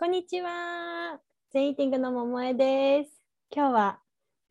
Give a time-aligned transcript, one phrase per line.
[0.00, 1.20] こんにちは。
[1.52, 3.10] ゼイティングの桃江です。
[3.54, 3.98] 今日は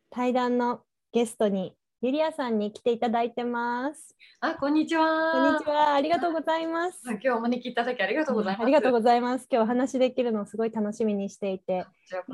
[0.08, 4.14] 対談のゲストにゆりあさんに来ていただいてます。
[4.38, 5.32] あ、こんにちは。
[5.32, 5.94] こんにちは。
[5.94, 7.00] ありがとうございます。
[7.04, 8.62] あ今日お招きいただきありがとうございます。
[8.62, 9.48] ありがとうごございます。
[9.50, 11.84] 今日お話できるのをすごい楽しみにしていて、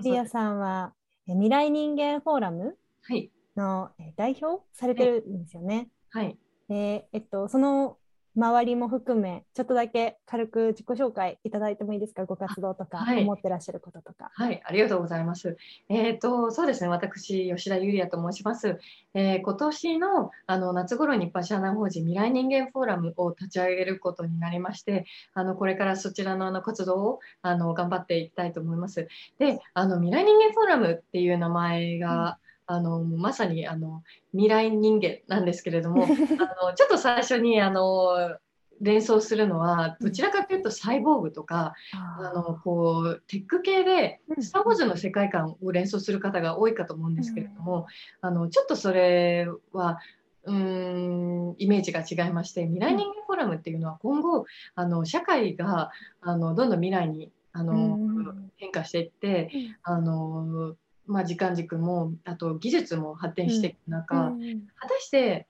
[0.04, 0.92] ゆりあさんは
[1.26, 3.30] え未来人間フォーラムはい。
[3.56, 5.88] のえ代表されてるんですよね。
[6.10, 6.36] はい。
[6.68, 7.96] で、えっと、その
[8.36, 14.30] 周りも含め、ちょっとだけ軽く自己紹介いただいてもいいですか、ご活動とか、はい思ってらっしゃることとか。
[14.34, 14.60] はい。
[14.64, 15.56] ありがとうございます。
[15.88, 16.88] えっ、と、そうですね。
[16.88, 18.78] 私、吉田ゆりあと申します。
[19.14, 29.08] えー今年のあの夏頃に一般社団法人未来人間フォーラムを立ち上げることになりまして、あのこれからそちらのあの活動をあの頑張っていきたいと思います。
[29.38, 34.02] で、あの未来人間フォーラムっていう名前が、あのまさにあの
[34.32, 38.36] 未来人間なんですけれども、 あのちょっと最初にあの
[38.80, 47.86] 連想するのはどちらかというとサイボーグとか、あのこうテック系でうん「スター・ウォーズ」の世界観を連想する方が多いかと思うんですけれども、
[48.20, 50.00] あのちょっとそれは
[50.44, 58.46] うーんイメージが違いまして未来人間フォーラムっていうのは今後あの社会があのどんどん未来にあの、うん。
[58.58, 59.50] 変化していって
[59.82, 60.76] あの、
[61.06, 64.66] まあ、時間軸もあと技術も発展していく中、うん。
[64.76, 65.46] 果たして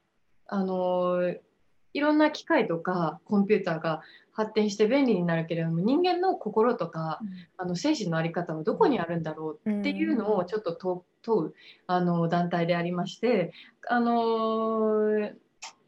[0.47, 1.35] あの
[1.93, 7.21] いろんな機械とかコンピューターが発展して便利になるけれども人間の心とか
[7.57, 11.55] あの精神の在り方はどこにあるんだろうっていうのをちょっと問う問う
[11.87, 13.53] あの団体でありまして
[13.89, 15.31] あの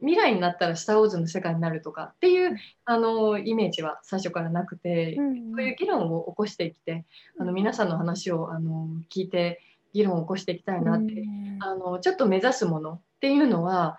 [0.01, 7.05] 未来になったら「スター・ウォーズ」の世界になるとかっていうあのイメージは最初からなくて、うんそういう議論を起こしてきて
[7.39, 9.61] あの皆さんの話をあの聞いて
[9.93, 11.13] 議論を起こしていきたいなって。
[11.21, 13.99] うんあのちょっと目指すものっていうのは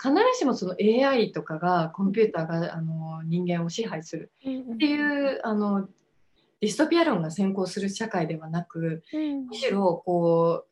[0.00, 5.88] 必ずしもその AI とかがコンピューターがあの人間を支配するっていうあの
[6.60, 9.46] ディストピア論が先行する社会ではなくうん。
[9.46, 10.69] むしろこう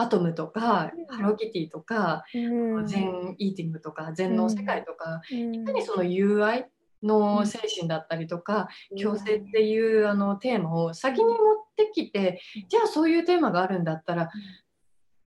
[0.00, 1.16] アトムとかうん。
[1.16, 2.86] ハローキティとかうん。
[2.86, 5.54] 全イーティングとか全の世界とかうん。
[5.54, 6.68] いかにその友愛
[7.02, 8.68] の精神だったりとか
[9.00, 11.36] 共生っていうあのテーマを先に持っ
[11.76, 14.30] てきてじゃあそういうテーマがあるんだったら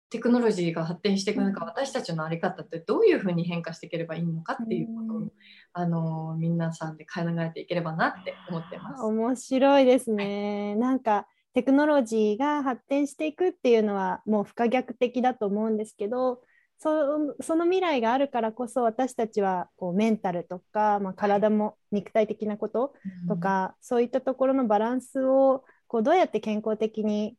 [0.08, 5.32] テクノロジーが発展していく中私たちの在り方ってどういうふうに変化していければいいのかっていうことをうん。
[5.72, 9.02] あの皆さんで考えていければなって思ってます。
[9.02, 10.74] 面白いですね。
[10.76, 16.42] なんかテクノロジーが発展していくっていうのはもう不可逆的だと思うんですけど
[16.78, 22.92] そその未来があるからこそ私たちはこうメンタルとか、まあ、体も肉体的なこと
[23.26, 27.38] とか、そういったところのバランスをこうどうやって健康的に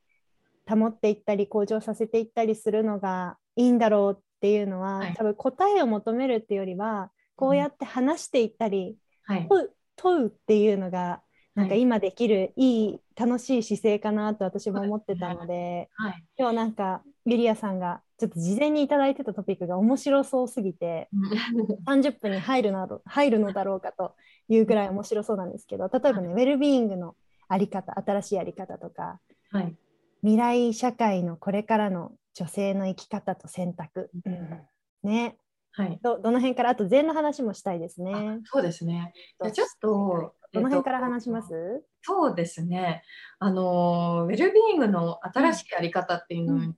[0.67, 5.13] 保っていったり向上させていったりするのがいいんだろうっていうのは、はい。
[5.13, 11.21] 多分答えを求めるっていうよりはこうやって話していったり、はい、問う問うっていうのが
[11.57, 11.81] なんかはい。
[11.81, 16.23] 今できるいい楽しい姿勢かなと私も思ってたのではい。
[16.37, 21.09] 今日なんかゆりあさんがちょっと事前にいただいてたトピックが面白そうすぎて
[21.87, 24.15] 30分に入るなど入るのだろうかと
[24.47, 27.15] いうぐらい面白そうなんですけど例えばねウェルビーイングの
[27.49, 29.19] あり方新しいあり方とか
[29.51, 29.75] はい。
[30.21, 34.09] 未来社会のこれからの女性の生き方と選択、
[35.03, 35.37] ね。
[35.71, 35.99] はい。
[36.01, 36.71] どどの辺から？
[36.71, 38.13] あと禅の話もしたいですね。
[38.15, 39.13] あそうですね。
[39.41, 43.03] じゃあちょっとどの辺からえっと話します、そうですね。
[43.39, 46.75] あのウェルビーイングの新しいやり方っていうのに、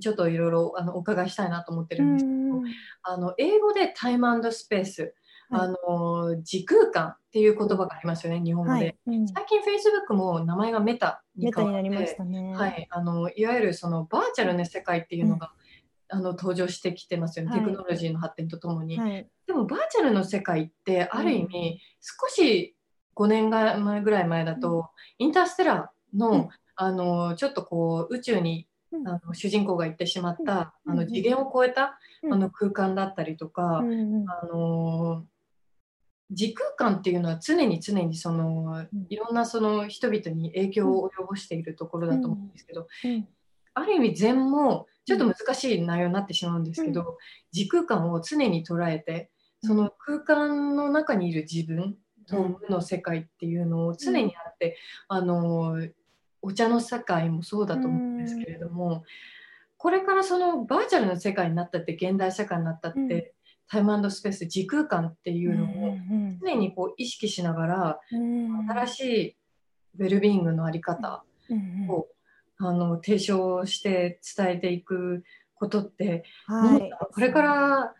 [0.00, 2.62] ちょっといろいろあのお伺いしたいなと思ってるんですけど、
[3.02, 5.14] あの英語でタイムスペース、
[5.50, 5.60] はい。
[5.62, 8.78] あの時空間っていう言葉がありますよね、日本語で。
[8.78, 9.28] はい、うん。
[9.28, 12.54] 最近 Facebook も名前がメタに変わって、になりましたね。
[12.54, 15.52] はい、あのいわゆるそのバーチャルな世界っていうのが、
[16.08, 17.60] あの登場してきてますよね、はい。
[17.60, 18.98] テクノロジーの発展とともに。
[18.98, 22.76] はい、でもバーチャルの世界ってある意味、少し
[23.14, 26.48] 5年前ぐらい前だと、インターステラーの,、うん。
[26.76, 29.08] あのちょっとこう宇宙にうん。
[29.08, 30.92] あの主人公が行ってしまった、うん。
[30.92, 32.34] あの次元を超えた、うん。
[32.34, 33.82] あの空間だったりとか、あ
[34.46, 35.24] の
[36.32, 39.06] 時空間っていうのは常に常にそのうん。
[39.08, 43.28] いろんなその人々に影響を及ぼしているところだと思うんですけど、うん。
[43.74, 47.18] ある意味禅もちょっと難しい内容になってしまうんですけど、
[47.52, 49.30] 時空間を常に捉えて
[49.62, 51.96] その空間の中にいる自分
[52.30, 54.76] と無の世界っていうのを常にあって、
[55.08, 55.76] あの
[56.42, 59.04] お茶の世界もそうだと思うんですけれども、
[59.76, 63.22] これからそのバーチャルの世界になったって現代社会になったって、うん。
[63.70, 69.36] タイムスペース時空間っていうのをうん常にこう意識しながらうん新しい
[70.00, 71.88] ウェルビーイングのあり方うん。
[71.88, 72.08] を
[72.58, 75.22] あの提唱して伝えていく
[75.54, 77.94] ことって、はい、これから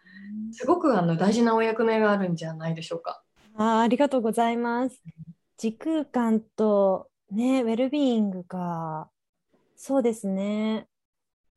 [0.52, 3.22] すごくあの大事なお役目があるんじゃないでしょうか。
[3.56, 5.02] あーありがとうございます。
[5.56, 9.11] 時空間とねウェルビーイングか。
[9.76, 10.87] そうですね。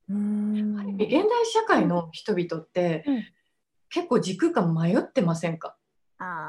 [0.10, 3.24] うん現代社会の人々って、うん
[3.90, 5.78] 結構時空間迷ってませんか？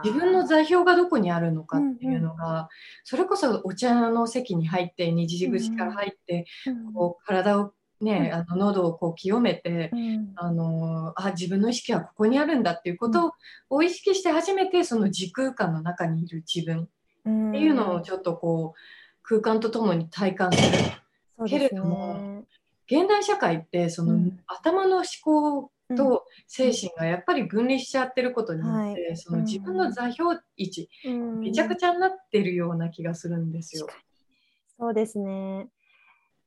[0.03, 2.71] 自分の座標がどこにあるのかっていうのが、
[3.05, 8.41] それこそお茶の席に入って二次口から入って、うんこう体をね、うん。
[8.41, 10.33] あの喉をこう清めて、うん。
[10.37, 13.35] あのあ自分の意識はここにあるんだっていうこと
[13.71, 16.89] を意識して初めてその時空間の中にいる自分
[17.25, 17.51] うん。
[17.51, 18.79] っていうのをちょっとこう
[19.23, 20.79] 空間とともに体感する。
[21.39, 21.69] そうですね。
[21.69, 22.45] けれども
[22.91, 24.41] 現代社会ってその、うん。
[24.47, 25.97] 頭の思考うん。
[25.97, 29.17] と精神がやっぱり分離しちゃってることによって、はい。
[29.19, 31.41] その自分の座標位置、うん。
[31.41, 33.87] めちゃくちゃになってるような気がするんですよ。
[34.79, 35.69] そうですね。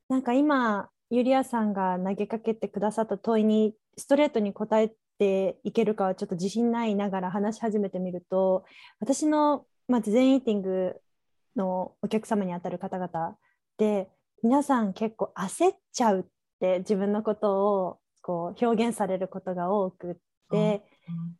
[0.08, 8.64] なんか今、ユリアさんが投げかけてくださった問いにストレートに答えていけるかはちょっと自信ないながら話し始めてみると、
[9.00, 11.00] 私の、まず全イーティング
[11.56, 13.36] のお客様にあたる方々
[13.78, 14.08] で、
[14.42, 16.24] 皆さん結構焦っちゃうっ
[16.60, 20.16] て自分のことをこう表現されることが多くっ
[20.50, 20.84] て、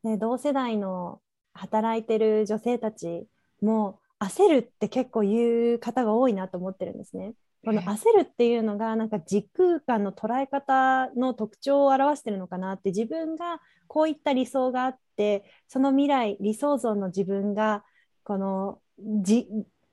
[0.03, 1.21] で同世代の
[1.53, 3.27] 働いてる女性たち
[3.61, 7.35] も焦るって結構言う方が多いなと思ってるんですね。
[7.65, 17.85] この焦るっていうのがなんか時空間の捉え方の特徴を表してるのかなって自分がこういった理想があってその未来理想像の自分が
[18.23, 18.79] この
[19.23, 19.49] じ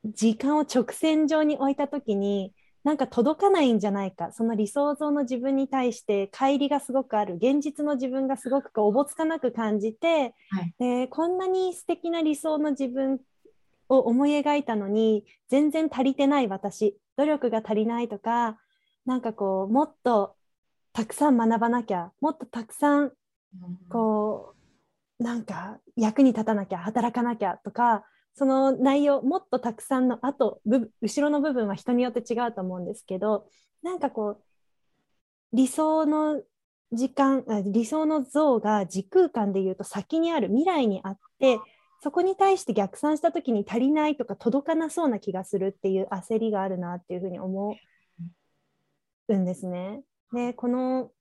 [0.06, 2.54] 時間を直線上に置いた時に
[2.84, 4.32] なんか届かないんじゃないか。
[4.32, 7.36] その理想像の自分に対して乖離がすごくある。
[7.36, 10.76] 現実の自分がすごくこうおぼつかなく感じて、はい。
[10.78, 13.20] でこんなに素敵な理想の自分
[13.90, 18.58] を思い描いたのに全然足りてない私努力が足りないとか
[19.06, 20.36] なんかこうもっと
[20.94, 23.12] たくさん学ばなきゃもっとたくさん
[23.90, 24.54] こ
[25.20, 28.04] うなんか役に立たなきゃ働かなきゃとか
[28.34, 33.48] その内容もっとたくさんの後部後ろの部分は人によって違うと思うんですけど
[33.82, 34.44] なんかこう
[35.54, 36.42] 理想の
[36.92, 41.60] 時間あ理想の像が時空間でいうと先にある未来にあって
[42.02, 47.76] そこに対して逆算した時に足りないとか届かなそうな気がするっていう焦りがあるなっていうふうに思う。
[49.36, 50.04] んですね。
[50.34, 51.12] でこの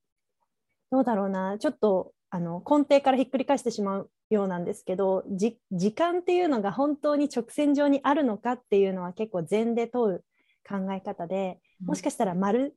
[0.91, 1.57] どうだろうな。
[1.57, 10.23] ちょっとあの根底からひっくり返してしまうようなんですけどじ時間っていうのが本当に直線上にあるのかっていうのは結構禅で問う
[10.67, 12.75] 考え方でもしかしたら丸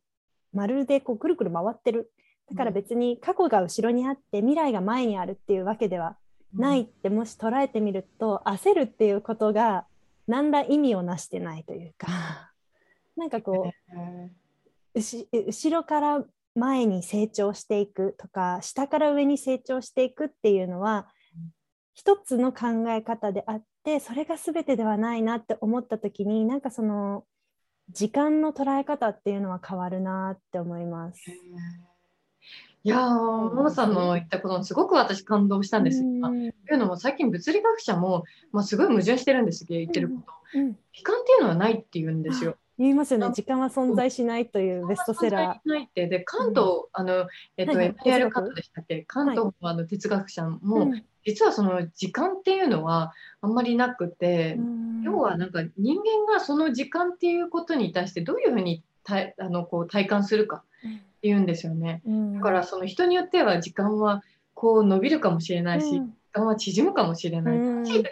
[0.53, 2.13] 丸でこうくるくる回ってる。
[2.51, 6.17] だから別に過去が後ろにあって未来が前にあるっていうわけでは
[6.55, 9.87] ないってもし捉えてみると焦るっていうことが
[10.27, 12.53] 何ら意味をなしてないというか
[13.17, 13.71] なんかこ
[14.95, 16.25] う後ろから
[16.55, 21.09] 前に成長していくとか下から上に成長していくっていうのは
[21.95, 27.25] 一つの考え方であってそれが全てではないなって思った時になんかその
[27.91, 31.21] 時間の捉え方っていうのは変わるなって思います。
[32.89, 33.11] いやー、
[33.55, 36.09] ももさんの言ったことにすごく私感動したんですよ。
[36.09, 36.23] うん。
[36.23, 40.15] というのも最近物理学者も、まあ、すごい矛盾してるんですけど言ってるこ
[40.55, 40.59] と。
[40.59, 40.79] うん。
[40.95, 42.57] 時間っていうのはないって言うんですよ。
[42.79, 43.27] 言いますよね。
[43.27, 45.69] あ時間は存在しないというベストセラー。
[45.69, 46.07] ないって。
[46.07, 47.27] で関東、あの
[47.59, 47.95] えっと、はいはい。
[48.07, 49.03] MPR カットでしたっけ？
[49.07, 51.05] 関東のあの哲学者も、うん。
[51.27, 53.13] 実はその時間っていうのは
[53.43, 55.03] あんまりなくて、うん。
[55.03, 60.57] 要はなんか人間がその時間っていうことに対してどういうふうに体あのこう体感するか。
[60.57, 62.03] っていうんですよね。
[62.07, 62.35] うん。
[62.35, 64.23] だからその人によっては時間は
[64.55, 66.07] こう伸びるかもしれないし、うん。
[66.07, 67.57] 時間は縮むかもしれない。
[67.57, 67.85] うん。
[67.85, 68.05] 時っ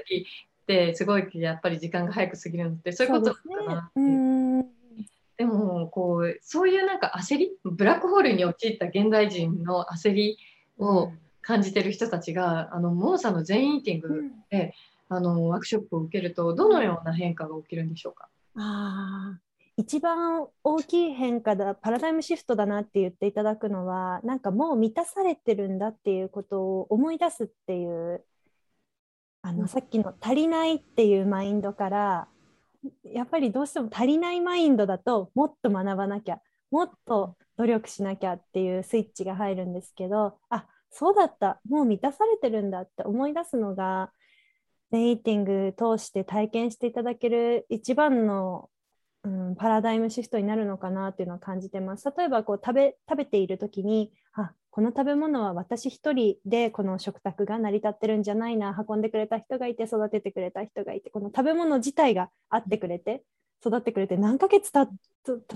[0.66, 3.92] てすごいやっぱり時間が早く過ぎるのってそういうことなのかなっ
[4.64, 4.68] て
[5.38, 10.38] でもこうそういうなんか焦りブラックホールに陥った現代人の焦り
[10.78, 14.72] を感じてる人たちが、あのモンさんの全イーティング、うん。
[15.08, 18.28] あのワークショップを受けるとどのような変化が起きるんでしょうか？
[18.56, 19.45] あー
[19.76, 28.24] 一番大きい変化だパラダイムシフトだなって言っていただくのはなんかもう満たされてるんだっていうことを思い出すっていう
[29.42, 29.68] あの、うん。
[29.68, 32.28] さっきの足りないっていうマインドから
[33.04, 36.40] やっぱりどうしても足りないマインドだともっと学ばなきゃ
[36.70, 44.10] もっと努力しなきゃっていうスイッチが入るんですけどあそうだったもう満たされてるんだって思い出すのが
[44.90, 48.70] デイティング通して体験していただける一番の、
[49.26, 52.08] うん、パラダイムシフトになるのかなっていうのは感じてます。
[52.16, 63.24] 例えばこう食べ食べている時にあこの食べ物は私一人でこの食卓が成り立ってるんじゃないな運んでくれた人がいて育ててくれた人がいてこの食べ物自体があってくれて
[63.66, 64.90] 育ってくれて何ヶ月たっ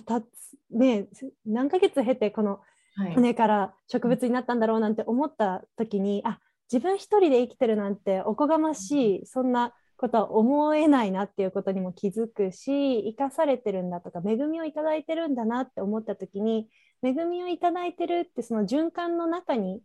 [0.05, 0.23] た
[0.71, 1.07] ね
[1.47, 2.61] 何ヶ月経てこの
[2.97, 6.39] はい、骨から植物になったんだろうなんて思った時にあ
[6.71, 16.69] 自分一人で生きてるなんておこがましいそんなことは思えないなっていうことにも気づくし生かされてるんだとか恵みをいただいてるんだなって思った時に
[17.03, 19.83] 恵みをいただいてるってその循環の中に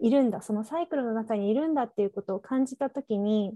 [0.00, 3.54] いるんだそのサイクルの中にいるんだっていうことを感じた時に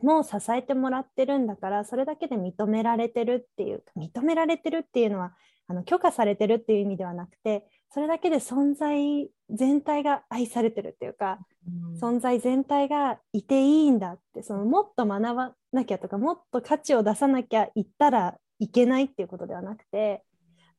[0.00, 5.34] もう支えてもらってるんだからそれだけで認められてるっていう認められてるっていうのは
[5.66, 20.22] あの許可されてるっていう意味ではなくてそれだけで存在全体が愛されてるっていうか、うん、存在全体がいていいんだってそのもっと学ばなきゃとかもっと価値を出さなきゃいったらいけないっていうことではなくて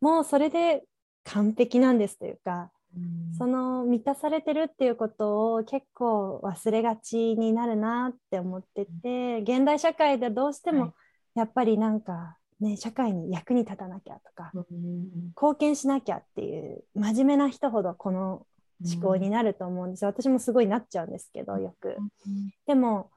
[0.02, 0.86] もうそれで
[1.24, 10.94] 完璧なんですというか、うん、その満たされてるっていうことを結構忘れがちになるなって思ってて現代社会でどうしても
[11.36, 18.46] やっぱりなんかね、社会に役に立たなきゃとか、うん、貢献しなきゃっていう真面目な人ほどこの
[18.86, 23.10] 思考になると思うんですよ、私もすごいなっちゃうんですけどよく、うん、でも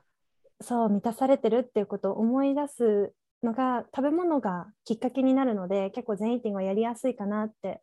[0.61, 3.13] そう満たされてるっていうことを思い出す
[3.43, 7.81] のが食べ物がきっかけになるので結構全イーティングはやりやすいかなって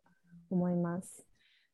[0.50, 1.24] 思います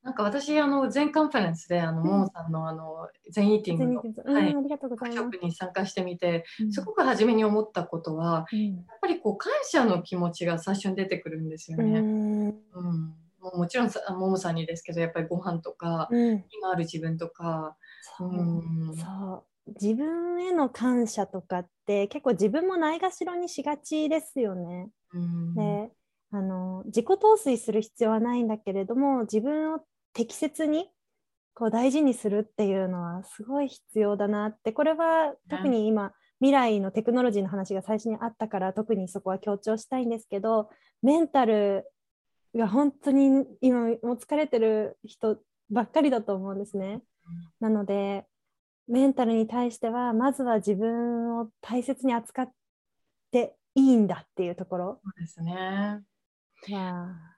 [0.03, 11.99] なんか私、あの、全カンファレンスで、あの、ももさんの、あの、全イーティングの、はい、ワークに参加してみて、すごく初めに思ったことは、やっぱりこう、感謝の気持ちが最初に出てくるんですよね。
[11.99, 13.15] うん。
[13.41, 17.77] もちろんももさんにですけどやっぱりご飯とか、今ある自分とか。
[18.19, 18.63] そう,、
[18.97, 19.73] そう。
[19.81, 24.91] 自分への感謝とかって結構自分もないがしろにしがちですよね。
[25.13, 25.91] うん、で
[26.33, 29.81] あの自己陶酔する必要はないんだけれども自分を
[30.13, 30.89] 適切に
[31.55, 40.71] こう大事にするっていうのはすごい必要だなってこれは特に今、未来のテクノロジーの話が最初にあったから特にそこは強調したいんですけど
[41.03, 41.85] メンタル
[42.55, 45.39] が本当に今もう疲れてる人
[45.71, 47.03] ばっかりだと思うんですね。
[47.61, 48.25] なので
[48.89, 52.53] メンタルに対してはまずは自分を大切に扱っ
[53.31, 55.01] ていいんだっていうところ。
[55.05, 56.01] そうですね。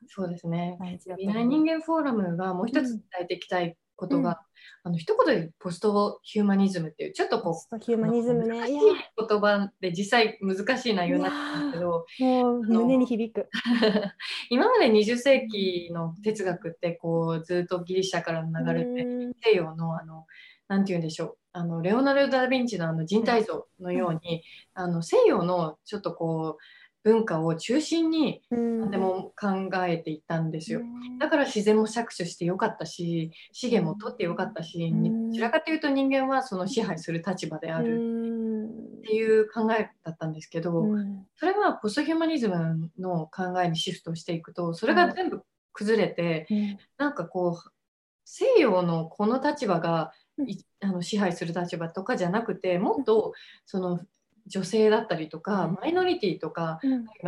[0.08, 0.78] そうですね。
[1.16, 4.36] 未来人間フォーラムがもう一つ伝えていきたいことが、うん、
[4.84, 8.58] あの一言でポストヒューマニズムっていうちょっとこうポストヒューマニズムね。
[8.58, 8.76] 難しい
[9.28, 13.48] 言葉で実際難しい内容になってますけど胸に響く。
[14.50, 20.26] 今まで20世紀の哲学ってこうずっとギリシャから流れて西洋のあの
[20.68, 21.38] なんて言うんでしょう。
[21.54, 24.42] あのレオナルド・ダ・ヴィンチのあの人体像のように、
[24.74, 26.62] うん、あの西洋のちょっとこう
[27.04, 37.94] 文化を中心に何でも考えていったんですよ、うん、だから自然も搾取してよかったし資源も取ってよかったし、うん、どちらかというと人間はその支配する立場である
[38.98, 45.42] っていう考えだったんですけど、うん、それはポストヒューマニズムの考えにシフトしていくとそれが全部
[45.72, 47.70] 崩れて、うん、なんかこう
[48.24, 50.12] 西洋のこの立場が
[50.80, 53.32] あの支配する立場とかじゃなくてもっと
[53.66, 54.00] その
[54.46, 56.80] 女性だったりとか、マイノリティとか、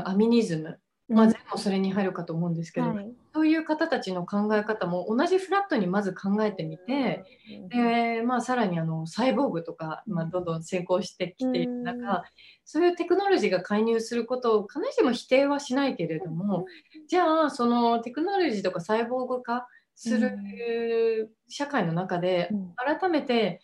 [0.05, 0.79] アミニズム、
[1.09, 7.25] まあ、全部それに入るかと思うんですけど、はい、そういう方たちの考え方も同じフラットにまず考えてみて、
[7.69, 12.25] でまあ、さらにあのサイボーグとか、まあ、どんどん成功してきている中、
[12.65, 16.65] そういうテクノロジーが介入することを必ずしも否定はしないけれども、
[17.07, 23.61] じゃあそのテクノロジーとかサイボーグ化する社会の中で改めて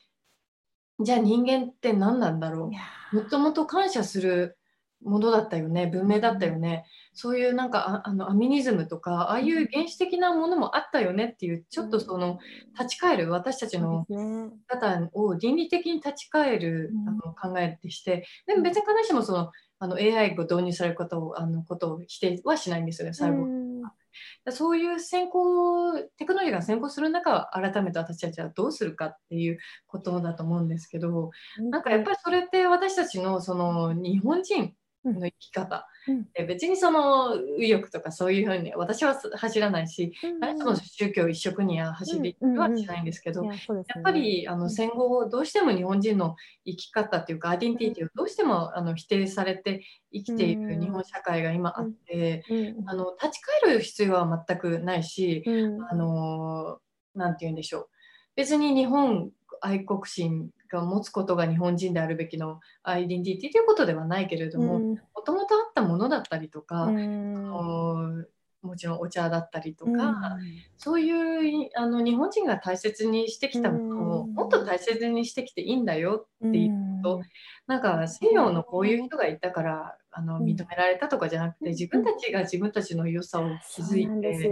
[1.02, 2.70] じゃあ人間って何なんだろ
[3.12, 3.16] う？
[3.16, 4.56] もともと感謝する
[5.02, 12.38] ものだったよね文明だったよね、そういうなんかあのアミニズムとかああいう原始的なものもあったよねっていうちょっとその
[12.78, 14.06] 立ち返る私たちの
[14.68, 18.26] 方を倫理的に立ち返る、あの考えでして。
[18.46, 23.46] でも別に必ずしもそのあの AI が導入されることをあのことを否定はしないんですよね最後。
[24.50, 43.56] そういう先行テクノロジーが先行する中改めて私たちはどうするかっていうことだと思うんですけどなんかやっぱりそれって私たちのその日本人の生き方、うん、別にその右翼とかそういうふうに私は走らないし、うん、その宗教一色には走りはしないんですけど、やっ
[44.02, 52.44] ぱりあの戦後どうしても日本人の生き方っていうかアイデンティティをどうしてもあの否定されて生きている日本社会が今あって、
[52.86, 55.44] あの立ち返る必要は全くないし、
[55.90, 56.78] あの
[57.14, 57.88] なんて言うんでしょう
[58.36, 59.30] 別に日本
[59.60, 68.26] 愛国心が持つことが日本人であるべきのアイデンティティということではないけれどももともとあったものだったりとか、うん、
[68.62, 70.40] もちろんお茶だったりとか、うん、
[70.76, 77.22] そういうあの日本人が大切にしてきたものをもっと大切にしてきていいんだよっていうと、うん、
[77.66, 84.50] なんか西洋のこういう人がいたからあの認められたとかじゃなくて自分たちが自分たちの良さを気づいて。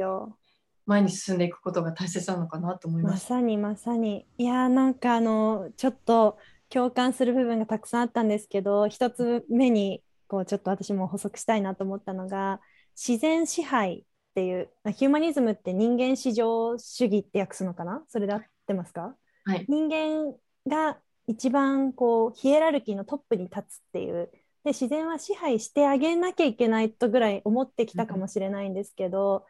[0.88, 3.12] 前に進んでいくことが大切なのかなと思います。
[3.12, 4.26] まさにまさに。
[4.38, 6.38] いやなんかあのちょっと
[6.70, 12.60] 共感する部分がたくさんあったんですけど一つ目にこうちょっと私も補足したいなと思ったのが
[12.96, 14.02] 自然支配っ
[14.34, 18.02] ていうヒューマニズムって人間至上主義って訳すのかな？
[18.08, 19.14] それで合ってますか、
[19.44, 20.34] はい、人間
[20.66, 24.30] が一番こうヒエラルキーのトップに立つっていう。
[24.64, 29.42] で自然は支配してあげなきゃいけないとぐらい思ってきたかもしれないんですけど、うん、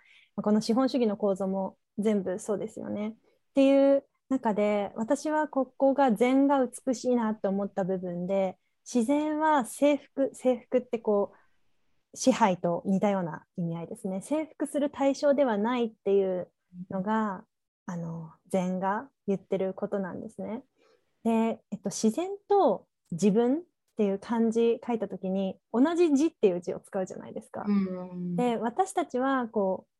[0.42, 3.08] この資本主義の構造も全部そうですよね。
[3.08, 3.14] っ
[3.54, 16.48] ていう中で私はここが禅が美しいなと思った部分で自然は征服征服ってこう支配と似たような意味合いですね征服する対象ではないっていう
[16.90, 17.44] のが
[17.86, 20.62] あの禅が言ってることなんですね。
[21.24, 23.60] で、えっと、自然と自分っ
[23.96, 27.64] ていう漢字書いた時に同じ字っていう字を使うじゃないですか。
[28.36, 29.97] で私たちはこう、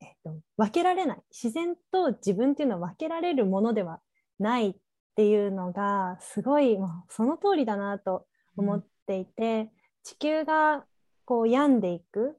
[0.00, 1.22] えっと、分けられない。
[1.30, 4.00] 自然と自分っていうのは分けられるものでは
[4.38, 4.74] ないっ
[5.16, 8.26] ていうのがすごい、まあ、その通りだなと
[8.56, 9.70] 思っていて、うん、
[10.02, 10.84] 地球が
[11.24, 12.38] こう病んでいく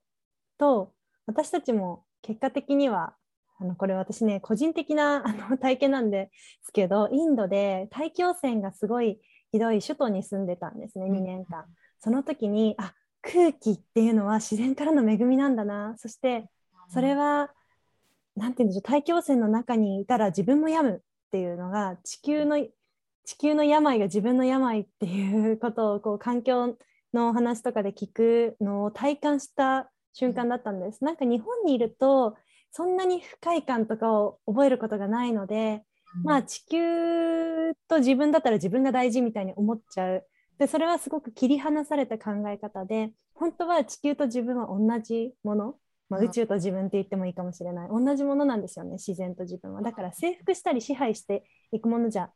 [0.57, 0.93] と
[1.25, 3.15] 私たちも結果的には
[3.59, 6.31] あのこれ私ね個人的なあの体験なんで
[6.63, 9.19] すけどインドで大気汚染がすごい
[9.51, 11.65] ひどい首都に住んでたんですね2年間。
[11.99, 15.93] その時にあ空気っていうのは自然からの恵みなんだな。
[15.97, 16.49] そして
[16.93, 17.51] それは
[18.35, 22.57] 何て言うんでしょう大気汚染の中にいたら自分も病むっていうのが地球の
[23.23, 26.75] 地球の病が自分の病っていうことをこう環境
[27.13, 31.03] の話とかで聞くのを体感した瞬間だったんです。
[31.03, 32.35] なんか日本にいると
[32.71, 35.83] そんなに不快感とかを覚えることがないので、
[36.17, 40.25] うん、まあ地球と自分だったら自分が大事みたいに思っちゃう
[40.57, 45.75] でそれはすごく切り離された考え方で本当は地球と自分は同じもの、
[46.11, 49.81] まあ、宇宙と自分って言ってもいいかもしれない、同じものなんですよね自然と自分は。
[49.81, 52.29] だから征服したり支配していくものじゃ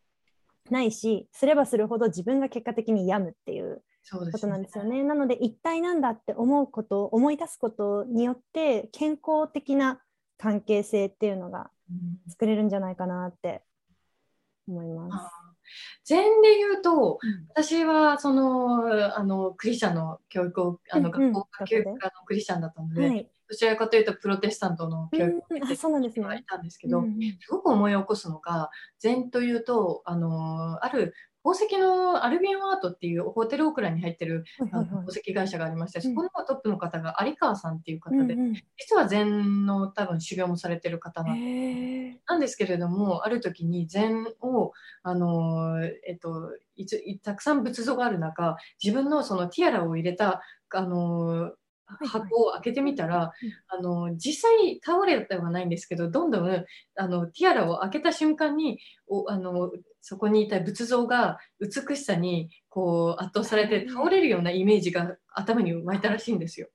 [0.69, 3.83] ないしすればするほど自分が結果的に病むっていう
[4.31, 4.99] ことなんですよね。
[4.99, 10.01] ねなので一体なんだって思うこと思い出すことによって健康的な
[10.37, 11.69] 関係性っていうのが
[12.29, 13.61] 作れるんじゃないかなって
[14.69, 15.45] 思います。
[16.05, 25.75] 禅で言うと、うん、私はそのあのクリスチャンの教育をあの、学校教育科のクリスチャンだったので、はい、どちらかというとプロテスタントの教育を受けて
[26.35, 31.13] いたんですけど、すごく思い起こすのが禅というとあのある
[31.45, 44.71] 宝石のアルビンアートっていうホテルオクラに入ってる、宝石会社がありまして、そこのトップの方が有川さんっていう方で、うんうん、実は禅の多分修行もされてる方なんでなんですけれどもある時に禅を
[45.03, 51.51] あの、えっと、いつたくさん仏像がある中自分のそのティアラを入れたあの
[51.85, 53.31] 箱を開けてみたら、
[53.67, 59.71] あの実際倒れたはないんですけどどんどんあのティアラを開けた瞬間におあの
[60.01, 66.67] そこにいた仏像が美しさにこう圧倒されて倒れるようなイメージが頭に湧いたらしいんですよ。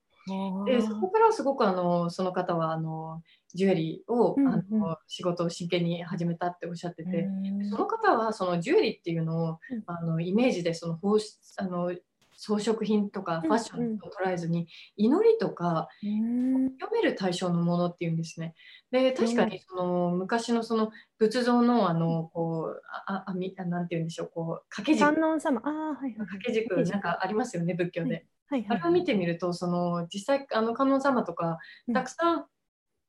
[0.66, 3.23] でそこからすごくあのその方はあの
[3.55, 7.27] ジュエリーを、うんうん、あの仕事を真剣に始めたっておっしゃってて、
[7.68, 11.18] その方はそのジュエリーっていうのを、あのイメージでその放
[11.57, 11.92] あの
[12.40, 18.55] 装飾品とかファッションと捉えずに、祈りとか読める対象のものっていうんですね。
[18.90, 25.14] で確かにその昔のその仏像のあのこうああみなんて言うんでしょうこう掛け軸。
[25.14, 25.61] 観音様。
[25.62, 28.09] あ、はいはい、掛け軸なんかありますよね仏教で。
[28.09, 31.59] はいはいはい、あれを見てみるとその実際あの観音様とか
[31.92, 32.44] たくさん、うん、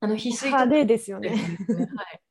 [0.01, 1.29] あの翡翠とか、ね、ですよね。
[1.29, 2.21] はい、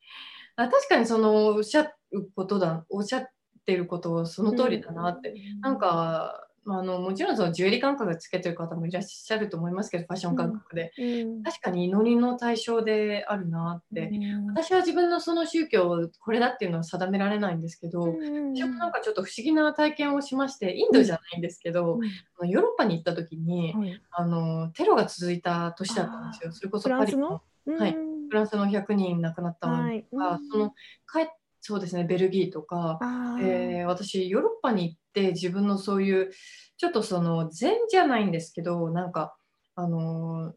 [0.56, 3.26] あ確かにそのおっしゃることだおっしゃっ
[3.64, 6.46] てることをその通りだなって、うん、なんか
[6.78, 21.98] あのもちろんそのジュエリー感覚つけてる方もいらっしゃると思いますけどファッション感覚で、うん、確かに祈りの対象であるなって、うん、私は自分のその宗教これだっていうのは定められないんですけど、うん、私もなんかちょっと不思議な体験をしましてインドじゃないんですけど、
[22.42, 23.74] ヨーロッパに行った時に、
[24.10, 26.52] あのテロが続いた年だったんですよ。
[26.52, 27.42] それこそパリの。
[27.78, 29.76] はい、フランスの100人亡くなったの
[30.12, 30.70] が、その
[31.12, 31.26] 帰っ
[31.60, 32.98] そうですねベルギーとか、
[33.40, 36.30] えー、私ヨーロッパに行って自分のそういう
[36.76, 39.36] ちょっとその禅じゃないんですけどなんか
[39.74, 40.54] あの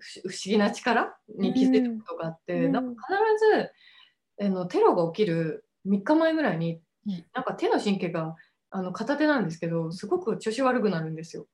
[0.00, 3.02] 不思議な力に気づいたことがあって、うん、なんか
[4.38, 6.80] 必ずあのテロが起きる3日前ぐらいに、
[7.34, 8.34] なんか手の神経が
[8.70, 11.46] あの片手なんですけどすごく調子悪くなるんですよ。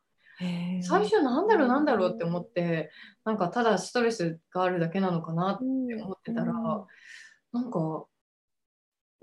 [0.83, 2.91] 最初なんだろうなんだろうって思って
[3.27, 5.65] なんかただストレスがあるだけなのかなって
[6.03, 8.07] 思ってたら、うん、なんか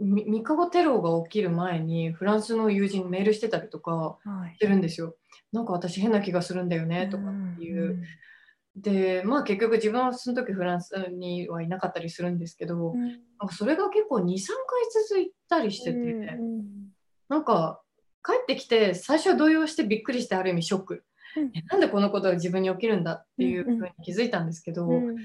[0.01, 4.17] 3日後テロが起きる前にフランスの友人にメールしてたりとか
[4.55, 5.07] してるんですよ。
[5.07, 5.15] はい、
[5.53, 8.03] なんか私変な気がするんだよねとかっていう。
[8.75, 14.36] うん、でまあ結局自分はその時フランスにはいなかったりするんですけど、うん、なんかそれが結構23回
[15.10, 16.63] 続いたりしてて、うん、
[17.27, 17.81] なんか
[18.23, 21.03] 帰ってきて最初は動揺してびっくりしてある意味ショック、
[21.38, 21.51] うん。
[21.55, 25.15] えなんでこのことが自分に起きるんだっていうふうに気づいたんですけど、うん。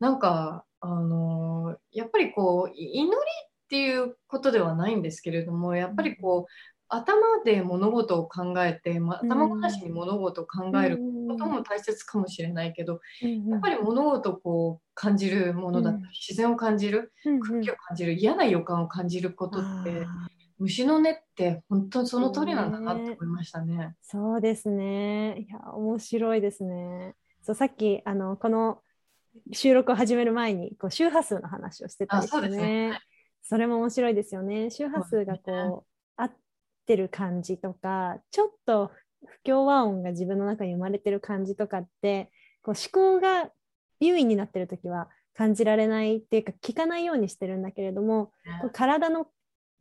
[0.00, 3.16] なんかあのやっぱりこうい祈り
[3.68, 6.52] っていうことではないんですけれどもやっぱりこう
[6.88, 16.10] 頭で物事を考えて、ま、頭ごなしに物事を考えることも大切かもしれないけど、うんやっぱり物事をこう感じるものだったり、うん。
[16.12, 20.06] 自然を感じるうん空気を感じる嫌な予感を感じることって
[20.58, 23.94] 虫の音って本当にその通りなんだなと思いましたね。
[24.00, 25.40] そうですね。
[25.40, 27.14] いや、面白いですね。
[27.42, 28.80] そう、さっき、あの、この
[29.52, 32.98] 収録を始める前に、こう周波数の話をしてたんですね。
[33.48, 34.68] それも面白いですよね。
[34.68, 36.32] 周波数がこう、合っ
[36.84, 38.90] てる感じとか、ちょっと
[39.26, 42.30] 不協和音が自分の中に生まれてる感じとかって、
[42.62, 43.50] こう思考が
[44.00, 49.28] 優位になってる時は感じられないっていうか、聞かないようにしてるんだけれども、こう体の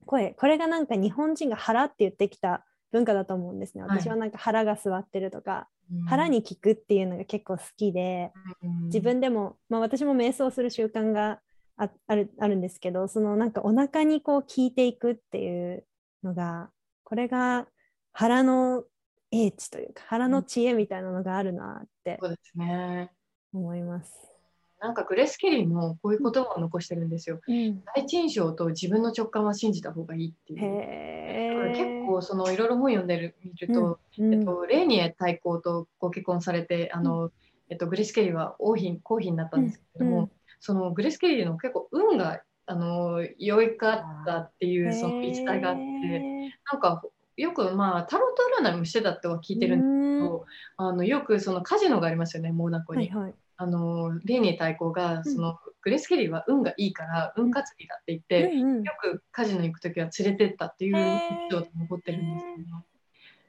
[0.06, 3.84] 声これがなんか日本人が腹って言ってきた文化だと思うんですね。
[3.84, 3.99] はい。
[3.99, 6.06] 私はなんか腹が座ってるとか、うん。
[6.06, 8.32] 腹に聞くっていうのが結構好きで
[8.63, 8.86] うん。
[8.86, 11.41] 自分でも、まあ、私も瞑想する習慣が
[11.77, 15.85] ああるあるんですけどそのなんかお腹にこう聞いていくっていう
[16.23, 16.69] のが
[17.03, 17.67] これが
[18.11, 18.83] 腹の
[19.31, 23.11] 英知というか腹の知恵みたいなのがあるなってそうですね。
[23.53, 24.27] 思います。
[24.79, 27.39] なんかグレース・ケリーもこういう言葉を残してるんですよ。
[27.47, 31.69] うん、第一印象と自分の直感は信じた方がいいっていう。
[31.69, 32.05] 結え。
[32.05, 37.31] 構そのいろいろ本読んでる見ると、うんえっと、レーニエ大公とご結婚されてあの、
[37.69, 40.29] えっと、グレース・ケリーは王妃皇妃になったんですけれども、
[40.60, 43.93] そのグレース・ケリーの結構運があの良いか
[44.24, 47.02] ったっていうその言い伝えがあってなんか
[47.38, 50.46] よくまあタロット占いもしてたっては聞いてるんですけど、
[50.78, 53.10] あのよくそのカジノがありますよねモナコに。
[53.10, 53.34] はいはい。
[53.60, 62.67] あのレーニエ大公がその、グレース・ケリーは運がいいから運担ぎだって言って、うんうんよくカジノに行く時は連れてったっていうエピソードが残ってるんですけど、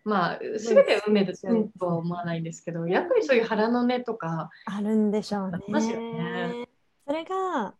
[0.05, 5.55] まあ全て運命でうん運とは思わないんですけどやっぱりそういう腹の音とかあるんでしょうね。
[5.55, 6.67] ありますよね。
[7.09, 7.75] それが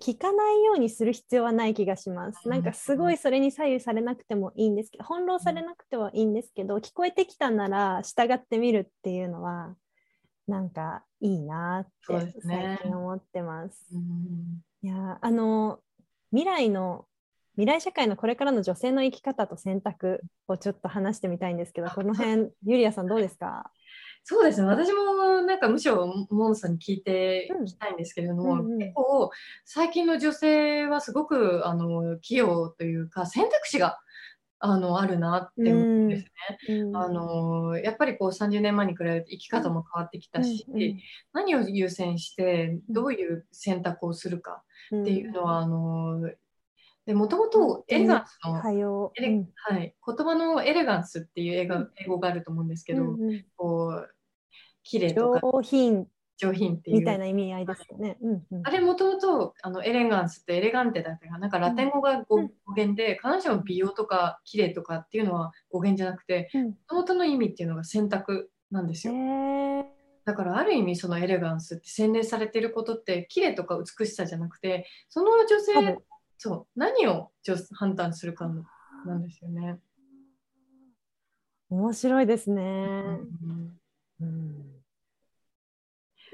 [0.00, 2.40] 聞かないようにする必要はない気がします。
[2.44, 9.74] うんなんかすごいそれに左右されなくてもいいんですけど、翻弄されなくてはいいんですけど、聞こえてきたなら従ってみるっていうのは、
[10.46, 13.86] なんかいいなって最近思ってます。
[13.94, 15.80] うんいやあの
[16.30, 17.06] 未来の
[17.54, 23.70] 未来社会のこれからの女性の生き方と選択をちょっと話してみたいんですけど、この辺ゆりやさんどうですか？
[24.28, 24.66] そうですね。
[24.66, 28.78] 私もなんかむしろモンさんに聞いていきたいんですけれども、うんうんうん。
[28.80, 29.30] 結構
[29.64, 34.00] 最近の女性はすごくあの器用というか選択肢が
[34.58, 36.24] あのあるなって思うんです
[36.68, 36.76] ね。
[36.76, 36.96] うん。
[36.96, 40.98] あのやっぱりこう30年前に比べて生き方も変わってきたし、うんうん
[41.32, 46.28] 何を優先してどういう選択をするかっていうのは、あの
[47.04, 53.16] でもともとエレガンスの、はよエレはい、言葉のエレガンスっていう英語英語があると思うんですけど、
[53.56, 54.15] こう
[54.86, 55.40] 綺麗とか。
[55.42, 56.06] 上品。
[56.38, 56.98] 上品っていう。
[57.00, 58.18] みたいな意味合いですかね。
[58.20, 58.66] うんうん。
[58.66, 61.48] あれもともとあのエレガンスってエレガンテだったかな。
[61.48, 62.38] んかラテン語が語,、
[62.76, 66.64] 源で必ずしも美容とか綺麗とかっていうのは語源じゃなくてうん。
[66.66, 69.16] もともとの意味っていうのが選択なんですへよ。
[69.16, 69.84] ー。
[70.24, 75.98] だからある意味そのエレガンスって洗練されてることって綺麗とか美しさじゃなくてその女多性分。
[76.38, 78.46] そう何を女判断するか
[79.06, 79.78] なんですよね。
[81.70, 82.62] 面白いですね。
[82.62, 83.80] うん
[84.20, 84.75] うん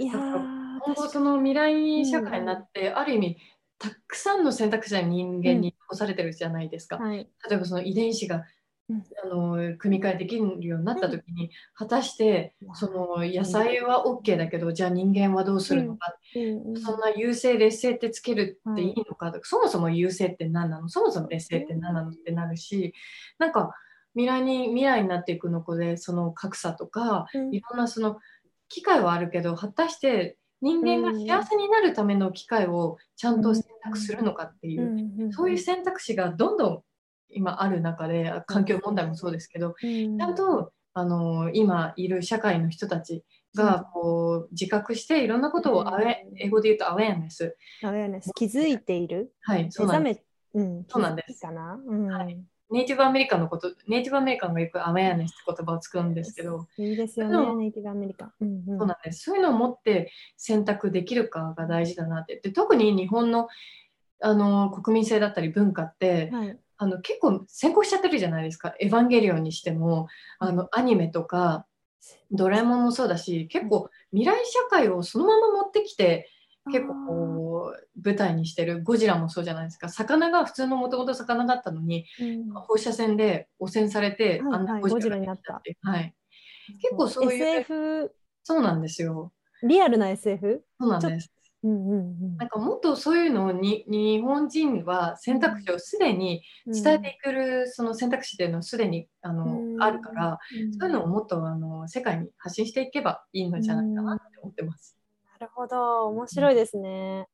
[0.02, 0.18] いやー
[0.84, 3.36] 今後その未来社会になって、ある意味
[3.78, 6.98] たくさんの選択肢が人間に残されてるじゃないですか？
[6.98, 7.28] はい。
[7.48, 8.44] 例えばその遺伝子が、
[8.88, 9.04] うん。
[9.24, 16.70] あの組み換えできるようになった時に、果たしてその野菜は OK だけど、じゃあ人間はどうするのか、うん。
[16.70, 16.80] うん。
[16.80, 20.88] そんな優勢劣勢ってつけるっていいのか、そもそも優勢って何なの？
[20.88, 22.10] そもそも劣勢って何なの？
[22.10, 22.92] ってなるし
[23.38, 23.72] なんか
[24.14, 27.54] 未来に未来になっていくのこでその格差とかうん。
[27.54, 28.18] いろんなその
[28.72, 36.82] 機会はあるけど果たして人間が幸せになるための機会をちゃんと選択するのかっていう、そういう選択肢がどんどん
[37.28, 40.18] 今ある中であ環境問題もそうですけど、うん。
[40.18, 48.30] ちゃんとあの今いる社会の人たちがこう自覚していろんなことをアウェうん英語で言うとアウェアネス、アウェアネス。
[48.34, 49.34] 気づいている？
[49.42, 50.22] はい、そうなんです。
[50.54, 50.84] めうん。
[50.88, 51.26] そうなんです。
[51.26, 51.80] 気づきかな。
[51.84, 52.06] うん。
[52.06, 52.38] はい
[52.72, 58.26] ネイティブアメリカンのことネイティブアメリカンがよくアウェアネスって言葉を使うんですけど、いいですよねネイティブアメリカ。
[58.26, 58.78] ンうんうん。
[58.78, 59.24] そうなんです。
[59.24, 62.40] そういうのを持って選択できるかが大事だなって。
[62.42, 63.48] で特に日本の
[64.20, 66.58] あの国民性だったり文化って、はい。
[66.78, 68.74] あの結構先行しちゃってるじゃないですか。
[68.80, 70.08] エヴァンゲリオンにしても、
[70.40, 71.66] あのアニメとか、
[72.32, 76.28] ドラえもんもそうだし、結構未来社会をそのまま持ってきて
[76.70, 78.82] 結構こう舞台にしてる。
[78.82, 79.88] ゴジラもそうじゃないですか。
[79.88, 82.52] 魚が普通のもともと魚だったのに、うん。
[82.52, 85.60] 放射線で汚染されて、はいあんなはいゴジラになった。
[85.64, 86.14] てはい、
[86.80, 89.32] 結構そういう SF そうなんですよ。
[89.62, 90.64] リアルな SF?
[90.80, 91.32] そうなんです。
[91.64, 92.36] うんうんうん。
[92.38, 99.82] なんかもっとそういうのをに日本人は選択肢をすでに伝えていくる、その選択肢っていうのはすでにあの、うん。
[99.82, 100.72] あるから、うん。
[100.72, 104.96] そういうのをもっとあの世界に発信していけばいいのじゃないかなって思ってます。
[105.42, 106.06] なるほど。
[106.06, 107.26] 面白いですね、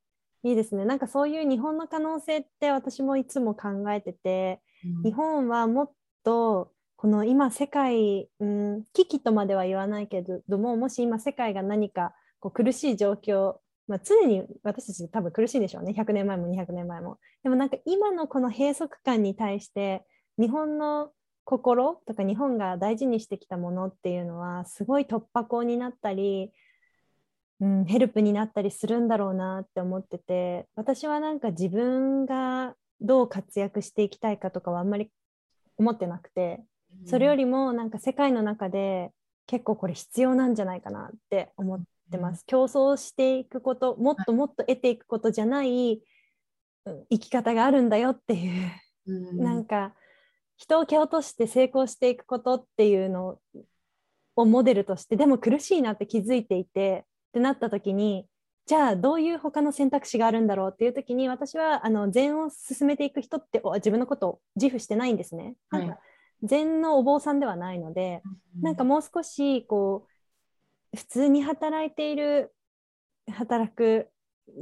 [0.43, 0.87] いいですね。
[0.87, 4.63] なんかそういう日本の可能性って私もいつも考えてて
[5.05, 5.93] 日本はもっ
[6.25, 15.93] とこの今世界、うん、危機とまでは言わないけれどももし今世界が何かこう苦しい状況、まあ、常に私たち多分苦しいでしょうね。
[15.95, 17.19] 100年前も200年前も。
[17.43, 20.07] でもなんか今のこの閉塞感に対して
[20.39, 21.11] 日本の
[21.45, 26.53] 心とか日本が大事にしてきたものっていうのはすごい突破口になったり、
[27.61, 35.11] うん、ヘルプになったりするんだろうなって思ってて私はなんか自分がどう活躍していきたいかとかはあんまり
[35.77, 36.63] 思ってなくて
[37.05, 39.11] それよりもなんか世界の中で
[39.47, 42.45] 結構これ必要なんじゃないかなって思ってます。
[42.47, 46.03] 競争していくこともっともっと得ていくことじゃない
[46.85, 48.71] うん生き方があるんだよっていう
[49.07, 49.39] うん。
[49.39, 49.95] なんか
[50.57, 53.39] 人を蹴落として成功していくことっていうの
[54.37, 57.05] をモデルとしてでも苦しいなって気づいていて
[57.39, 58.27] ってなった時に
[58.67, 65.55] じゃあどういう他の選択肢があるんだろうっていう時に私はあの禅を進めていく人ってお自分のことを自負してないんですね。
[65.71, 65.87] はい。
[65.87, 66.01] なんか
[66.43, 68.23] 禅のお坊さんではないので、
[68.61, 70.07] なんかもう少しこ
[70.93, 72.53] う普通に働いている
[73.31, 74.11] 働く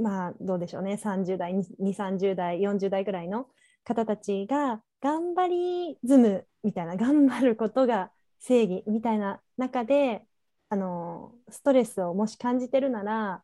[0.01, 1.01] まあどうでしょうね。
[1.03, 3.49] 30代230代40代ぐらいの
[3.83, 10.23] 方たちが頑張りズムみたいな頑張ることが正義みたいな中で
[10.69, 13.43] あのストレスをもし感じてるなら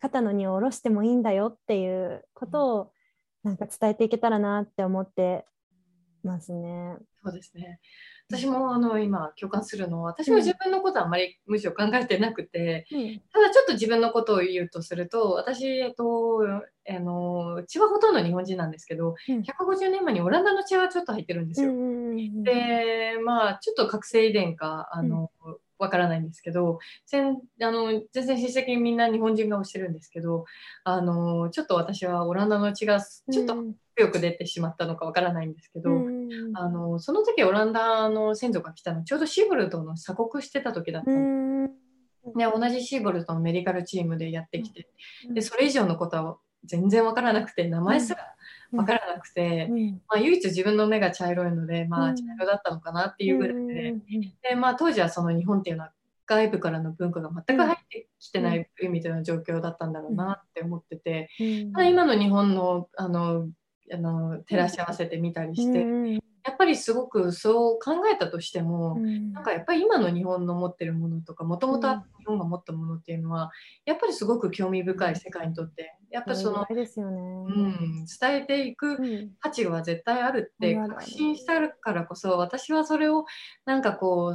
[0.00, 2.92] 肩の荷を下ろしてもいいんだよっていうことを
[3.42, 5.46] なんか伝えていけたらなって思って
[6.22, 6.96] ますね。
[7.22, 7.80] そうですね。
[8.28, 16.40] 私もあの今共感するのは私も自分のことはあんまりむしろ考えてなくて、うんただちょっと自分のことを言うとすると私、えっと、
[16.88, 21.72] あの血はほとんど日本人なんですけどうん150年前にオランダの血はちょっと入ってるんですよ。
[22.44, 25.30] でまあちょっと覚醒遺伝かあの、
[25.80, 30.44] わからないんですけど全あの全然親戚みんな日本人顔してるんですけど
[30.84, 33.56] あのちょっと私はオランダの血がちょっと
[33.96, 35.90] 強く出てしまったのかわからないんですけど、
[36.54, 41.68] あのその時オランダの先祖が来たのちょうどシーボルトの鎖国してた時だったの。
[42.36, 44.88] で、同じシーボルトのメディカルチームでやってきて、
[45.34, 48.34] でそれ以上のことは全然わからなくて名前すら
[48.72, 49.68] わからなくて、
[50.08, 53.94] まあ、唯一自分の目が茶色いので、まあ、茶色だったのかなっていうぐらいで,、
[54.50, 55.92] でまあ、当時はその日本っていうのは
[56.26, 61.28] 外部からの文化が全く入ってきてないみたいな状況だったんだろうなって思ってて、
[61.72, 63.48] ただ今の日本のあの
[63.92, 66.20] あの照らし合わせてみたりして、
[66.60, 68.98] ぱりすごくそう考えたとしても、
[69.32, 73.50] なんかやっぱり今の日本の持ってるものとかもともと日本が持ったものっていうのは
[73.86, 76.66] やっぱりすごく興味深い世界にとってやっぱりその、
[77.48, 83.24] うん、伝えていく価値は絶対あるって確信してあるからこそ私はそれを
[83.64, 84.34] なんかこ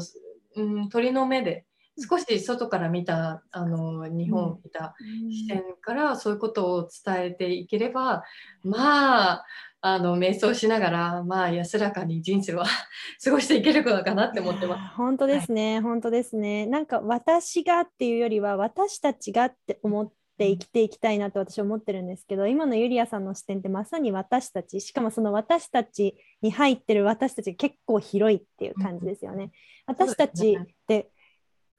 [0.55, 1.65] う、うん、鳥の目で
[2.09, 4.95] 少し外から見たあの日本を見た
[5.29, 8.23] 視点からそういうことを伝えていければ
[8.63, 9.45] まあ
[9.88, 12.65] あの瞑想しながらまあ安らかに人生は
[13.24, 14.93] 過ごしていけるのかなって思ってます。
[14.98, 16.65] 本当ですね、はい、本当ですね。
[16.65, 29.52] なんか私がっていうよりは私たちがって思って生きていきたいなと私は思ってるんですけど今のユリアさんの視点ってまさに私たちしかもその私たちに入ってる私たち結構広いっていう感じですよね。
[29.86, 31.12] 私たちって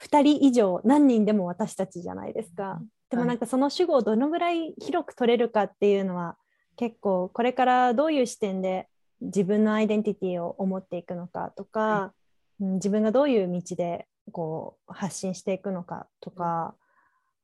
[0.01, 2.81] 2人以上何人でも私たちじゃないですか。
[3.11, 6.37] でもなんかその主語をどのぐらい広く取れるかっていうのは
[6.77, 8.89] 結構これからどういう視点で
[9.21, 12.13] 自分のアイデンティティを思っていくのかとか、は
[12.61, 16.75] い、自分がどういう道でこう発信していくのかとか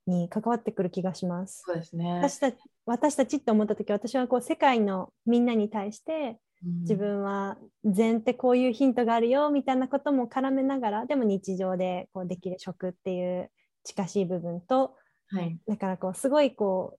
[0.06, 1.62] に関わってくる気がします。
[1.64, 2.52] そうですね、私た
[2.86, 6.38] 私たちって思った時私はこう世界のみんなに対して
[6.82, 13.50] 自分は禅ってこういうヒントがあるよみたいなことも絡めながらでも日常でこうできる食っていう
[13.84, 14.94] 近しい部分と、
[15.28, 16.98] はい、だからこうすごいこう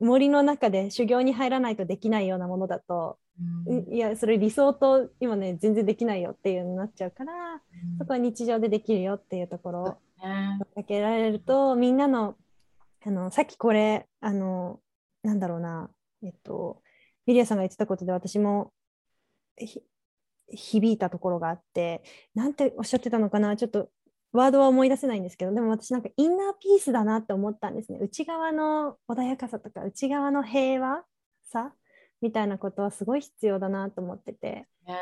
[0.00, 3.18] 森の中で修行に入らないとできないようなものだと、
[3.66, 7.60] うん、いやそれ理想と今ね全然できないよっていうのになっちゃうから、うん、
[7.98, 9.84] そこは日常でできるよっていうところを
[10.74, 12.36] かけられるとみんなの
[13.04, 14.80] あのさっきこれあの
[15.22, 15.90] なんだろうな
[16.22, 16.82] えっと
[17.26, 18.72] ミリアさんが言ってたことで私も
[20.48, 22.02] 響いたところがあって
[22.34, 23.88] なんておっしゃってたのかなちょっと
[24.32, 31.02] ワードは思い出せないんですけどでも私なんかインナーピースだなって思ったんですね内側の穏やかさとか内側の平和
[31.44, 31.72] さ
[32.20, 34.96] みたいなことはすごい必要だなと思っててね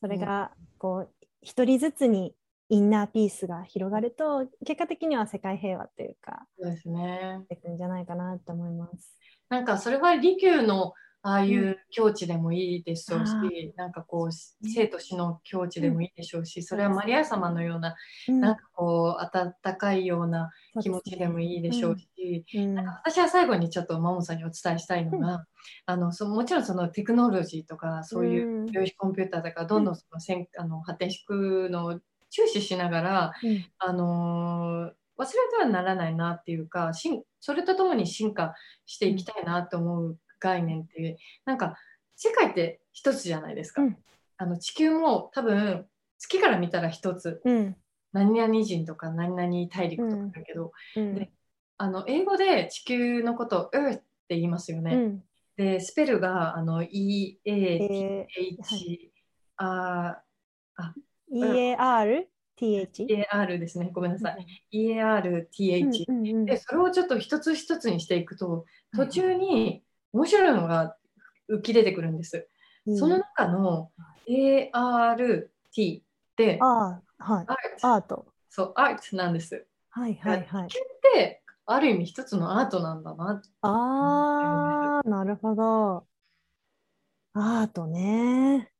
[0.00, 1.10] それがこう
[1.42, 2.34] 一人ずつに
[2.68, 7.44] インナーピースが広がると結果的には世界平和というかそうですね。
[7.48, 9.16] 出てくんじゃないかなと思います。
[9.48, 10.92] なんかそれは利休の
[11.26, 13.32] ああいううん境地でもいいでしょうあし、
[13.76, 14.34] なんかこうね。
[14.72, 17.96] 生と死の境地でもいいでしょうし、それはマリア様のような、
[18.28, 18.40] うん。
[18.40, 22.74] なんかこう温かいような気持ちでもいいでしょうし、うん。
[22.74, 25.46] なんか私は最後にちょっとマモさんにお伝えしたいのが、
[25.86, 28.66] あのそもちろんそのテクノロジーとかそういううん。
[28.66, 33.66] 量子コンピューターとかどんどんそのせんあの発展していくのを注視しながら、うん。
[33.78, 41.76] あのー忘れてはならないなっていうか進それとともに進化していきたいなと思う概念っていうなんか
[42.16, 43.96] 世界って一つじゃないですか、うん。
[44.38, 45.86] あの地球も多分
[46.18, 47.40] 月から見たら一つ。
[47.44, 47.76] うん。
[48.12, 51.14] 何々人とか何々大陸とかだけど、うん。
[51.14, 51.30] で
[51.78, 55.22] あの英語で地球のことを Earth って言いますよね、うん。
[55.56, 58.26] でスペルがあの EATH、え
[59.58, 60.22] あ
[61.30, 62.26] EARTH?
[62.58, 63.90] EAR ですね。
[63.92, 69.82] ごめんなさい、EARTH、うんでそれをちょっと一つ一つにしていくと途中に
[70.16, 70.96] 面白いのが
[71.50, 72.48] 浮き出てくるんです。
[72.98, 73.90] その中の
[74.26, 76.02] ART っ
[76.36, 77.46] てああ、はい。
[77.82, 78.26] アート。
[78.48, 79.66] そう Art なんです。
[79.90, 80.68] はいはいはい。
[81.14, 83.42] である意味一つのアートなんだな。
[83.60, 86.06] ああ、なるほど。
[87.34, 88.72] アートね。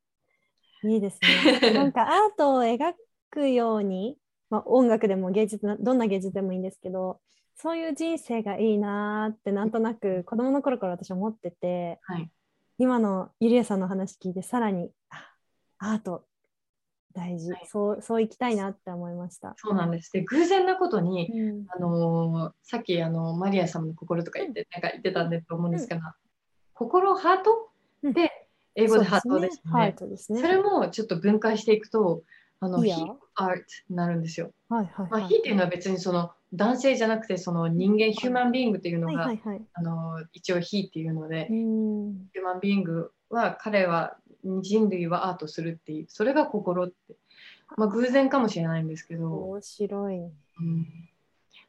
[0.85, 1.61] いいですね。
[1.75, 2.95] なんかアートを描
[3.31, 4.17] くように、
[4.49, 7.21] まあ、音楽でも芸術な、どんな芸術でもいいんですけど、
[7.57, 12.31] そういう人生がいいなーってなんとなく子供の頃から私思ってて、はい、
[12.79, 15.27] 今のゆりえさんの話聞いてさらにあ
[15.79, 16.25] アート
[17.15, 19.55] 大事、はいそうそういきたいなって思いました。
[19.57, 20.13] そうなんです。
[20.13, 26.03] で偶然なことに、うんあのーさっきあのマリア様の心とか言って、なんか言ってたんでと思うんですけど、
[26.75, 27.71] 心ハート？
[28.03, 28.31] うんで
[28.75, 29.95] 英語でハートですね。
[29.99, 30.43] トですね。
[30.43, 32.23] それもちょっと分解していくと、
[32.61, 34.51] あの、いい he よ art になるんですよ。
[34.69, 35.31] はいはいまあ、はい。
[35.31, 39.63] he っていうのは別にその男性じゃなくて、その人間、ヒューマンビーイングっていうのはいが、はいはい。
[39.73, 44.17] あの、一応 he っていうのでう、んヒューマンビーイングは彼は
[44.63, 46.95] 人類はアートするっていう、それが心って。
[47.77, 50.19] まあ、偶然かもしれないんですけど、面白い。
[50.19, 50.29] う
[50.63, 50.87] ん、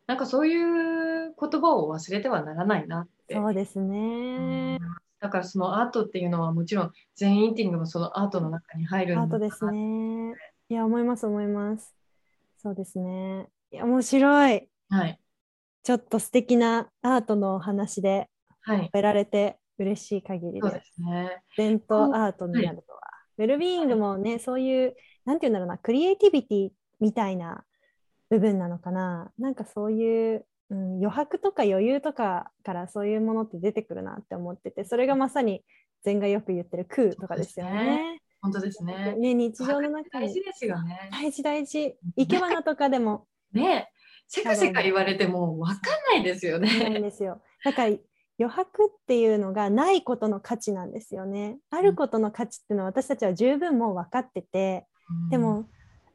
[0.05, 3.33] なんかそういう言葉を忘れてはならないなって。
[3.33, 4.79] そうですうねん。
[5.19, 10.35] だからそのアートっていうのはもちろん全インティングもそのアートの中に入るんだアートですね。
[10.69, 11.95] いや、思います思います。
[12.61, 13.47] そうですね。
[13.71, 14.69] 面白い。
[14.89, 15.19] はい。
[15.83, 18.29] ちょっと素敵なアートのお話で
[18.61, 18.85] はい。
[18.91, 20.95] 得られて嬉しい限りそうでです。
[20.95, 21.41] すね。
[21.55, 23.01] 伝統アートになるとは。
[23.37, 27.63] ウェルビーイングもね、そういう、なんていうんだろうな、クリエイティビティみたいな
[28.29, 29.31] 部分なのかな。
[29.37, 35.63] なんかそういう、うん、余白とか余裕とかからそういうものって出てくるなって思ってて、それがまさに
[36.03, 38.21] 禅がよく言ってる空とかですよね。
[38.41, 39.15] 本当ですね。
[39.17, 41.09] ね、日常の中に大事ですよね。
[41.11, 41.95] 大事大事。
[42.17, 43.89] 生け花とかでもね
[44.27, 47.01] せかせか言われても分かんないですよないんね。
[47.01, 47.41] ですよ。
[47.63, 47.95] だから
[48.39, 51.57] 余白っていうのがないことの価値なんですよね。
[51.69, 54.85] あることの価値っていうのは私たちは十分もう分かってて、
[55.31, 55.65] でも、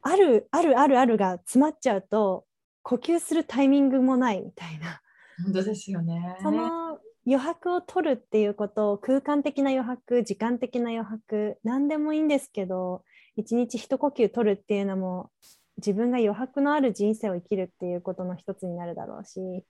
[0.01, 2.45] あるあるあるあるが詰まっちゃうと
[2.81, 5.01] 呼吸するタイミングもないみたいな。
[5.39, 6.37] うん、本当ですよね。
[6.41, 13.03] その余白を取るっていうことを空間的な余白時間的な余白何でもいいんですけど
[13.37, 15.31] 一日一呼吸取るっていうのも
[15.77, 19.63] 自分が余白のある人生を生きるっていうことの一つになるだろうしうん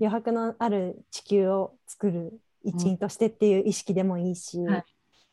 [0.00, 4.84] 余白のある地球を作る一員としてっていう意識でもいいし、はい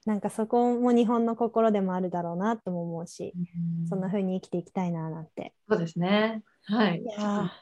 [0.06, 5.54] なんかそこも日本の心でもあるだろうなとも思うし、うんそんな風に生きていきたいななんて。
[5.68, 6.44] そうですね。
[6.66, 7.04] はい。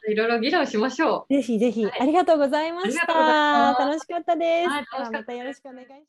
[0.09, 3.77] いろいろ議論しましょぜひぜひ、はいありがとうございました。
[3.79, 4.69] 楽しかったです。
[4.69, 6.01] はい楽しかったまたよろしくお願いします。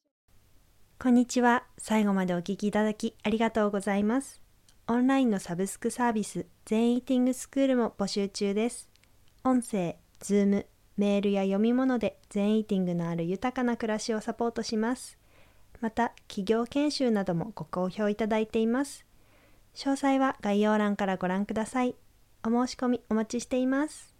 [1.00, 1.64] こんにちは。
[1.78, 4.43] 最後までお聞きいただきありがとうございます。
[4.86, 8.90] オンラインのサブスクサービス、全イーティングスクールも募集中です。
[9.42, 10.66] 音声、ズーム、
[10.98, 15.16] メールや読み物で全イーティングのある豊かな暮らしをサポートします。
[15.80, 19.06] また、企業研修などもご好評いただいています。
[19.74, 21.94] 詳細は概要欄からご覧ください。
[22.44, 24.13] お申し込みお待ちしています。